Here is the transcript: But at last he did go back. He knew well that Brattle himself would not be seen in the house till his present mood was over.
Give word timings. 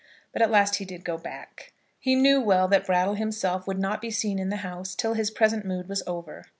But 0.31 0.41
at 0.41 0.49
last 0.49 0.77
he 0.77 0.83
did 0.85 1.05
go 1.05 1.19
back. 1.19 1.73
He 1.99 2.15
knew 2.15 2.41
well 2.41 2.67
that 2.69 2.87
Brattle 2.87 3.13
himself 3.13 3.67
would 3.67 3.77
not 3.77 4.01
be 4.01 4.09
seen 4.09 4.39
in 4.39 4.49
the 4.49 4.55
house 4.65 4.95
till 4.95 5.13
his 5.13 5.29
present 5.29 5.63
mood 5.63 5.87
was 5.87 6.01
over. 6.07 6.45